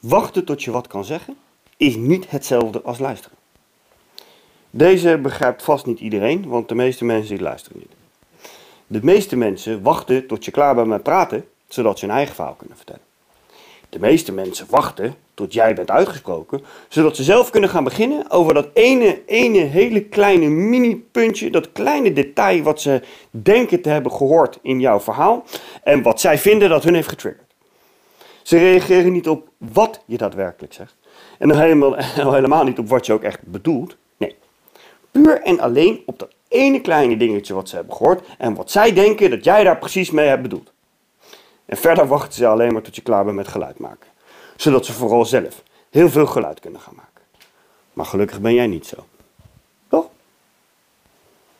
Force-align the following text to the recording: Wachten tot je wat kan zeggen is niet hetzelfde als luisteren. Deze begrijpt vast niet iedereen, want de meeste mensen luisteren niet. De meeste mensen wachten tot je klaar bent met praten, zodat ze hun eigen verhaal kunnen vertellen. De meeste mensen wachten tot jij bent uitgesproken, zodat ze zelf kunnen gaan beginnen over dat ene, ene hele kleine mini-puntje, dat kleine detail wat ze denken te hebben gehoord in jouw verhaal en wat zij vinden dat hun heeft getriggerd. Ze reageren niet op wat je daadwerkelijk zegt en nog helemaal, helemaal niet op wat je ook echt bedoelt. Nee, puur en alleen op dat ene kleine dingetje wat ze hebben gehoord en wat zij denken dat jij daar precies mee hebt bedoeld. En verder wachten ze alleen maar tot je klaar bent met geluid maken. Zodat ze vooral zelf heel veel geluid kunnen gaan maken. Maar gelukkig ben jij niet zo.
Wachten 0.00 0.44
tot 0.44 0.62
je 0.62 0.70
wat 0.70 0.86
kan 0.86 1.04
zeggen 1.04 1.36
is 1.76 1.96
niet 1.96 2.30
hetzelfde 2.30 2.82
als 2.82 2.98
luisteren. 2.98 3.38
Deze 4.70 5.18
begrijpt 5.22 5.62
vast 5.62 5.86
niet 5.86 6.00
iedereen, 6.00 6.48
want 6.48 6.68
de 6.68 6.74
meeste 6.74 7.04
mensen 7.04 7.42
luisteren 7.42 7.78
niet. 7.78 7.92
De 8.86 9.00
meeste 9.02 9.36
mensen 9.36 9.82
wachten 9.82 10.26
tot 10.26 10.44
je 10.44 10.50
klaar 10.50 10.74
bent 10.74 10.86
met 10.86 11.02
praten, 11.02 11.44
zodat 11.68 11.98
ze 11.98 12.06
hun 12.06 12.14
eigen 12.14 12.34
verhaal 12.34 12.54
kunnen 12.54 12.76
vertellen. 12.76 13.02
De 13.88 13.98
meeste 13.98 14.32
mensen 14.32 14.66
wachten 14.70 15.14
tot 15.34 15.52
jij 15.52 15.74
bent 15.74 15.90
uitgesproken, 15.90 16.62
zodat 16.88 17.16
ze 17.16 17.22
zelf 17.22 17.50
kunnen 17.50 17.70
gaan 17.70 17.84
beginnen 17.84 18.30
over 18.30 18.54
dat 18.54 18.68
ene, 18.74 19.22
ene 19.26 19.58
hele 19.58 20.04
kleine 20.04 20.46
mini-puntje, 20.48 21.50
dat 21.50 21.72
kleine 21.72 22.12
detail 22.12 22.62
wat 22.62 22.80
ze 22.80 23.02
denken 23.30 23.82
te 23.82 23.88
hebben 23.88 24.12
gehoord 24.12 24.58
in 24.62 24.80
jouw 24.80 25.00
verhaal 25.00 25.44
en 25.82 26.02
wat 26.02 26.20
zij 26.20 26.38
vinden 26.38 26.68
dat 26.68 26.84
hun 26.84 26.94
heeft 26.94 27.08
getriggerd. 27.08 27.49
Ze 28.50 28.58
reageren 28.58 29.12
niet 29.12 29.28
op 29.28 29.48
wat 29.56 30.00
je 30.06 30.16
daadwerkelijk 30.16 30.72
zegt 30.72 30.96
en 31.38 31.48
nog 31.48 31.58
helemaal, 31.66 31.96
helemaal 32.32 32.64
niet 32.64 32.78
op 32.78 32.88
wat 32.88 33.06
je 33.06 33.12
ook 33.12 33.22
echt 33.22 33.42
bedoelt. 33.42 33.96
Nee, 34.16 34.36
puur 35.10 35.42
en 35.42 35.60
alleen 35.60 36.02
op 36.06 36.18
dat 36.18 36.30
ene 36.48 36.80
kleine 36.80 37.16
dingetje 37.16 37.54
wat 37.54 37.68
ze 37.68 37.76
hebben 37.76 37.94
gehoord 37.94 38.28
en 38.38 38.54
wat 38.54 38.70
zij 38.70 38.92
denken 38.92 39.30
dat 39.30 39.44
jij 39.44 39.64
daar 39.64 39.78
precies 39.78 40.10
mee 40.10 40.28
hebt 40.28 40.42
bedoeld. 40.42 40.72
En 41.66 41.76
verder 41.76 42.06
wachten 42.06 42.32
ze 42.32 42.46
alleen 42.46 42.72
maar 42.72 42.82
tot 42.82 42.96
je 42.96 43.02
klaar 43.02 43.24
bent 43.24 43.36
met 43.36 43.48
geluid 43.48 43.78
maken. 43.78 44.08
Zodat 44.56 44.86
ze 44.86 44.92
vooral 44.92 45.24
zelf 45.24 45.62
heel 45.90 46.08
veel 46.08 46.26
geluid 46.26 46.60
kunnen 46.60 46.80
gaan 46.80 46.96
maken. 46.96 47.22
Maar 47.92 48.06
gelukkig 48.06 48.40
ben 48.40 48.54
jij 48.54 48.66
niet 48.66 48.86
zo. 48.86 48.96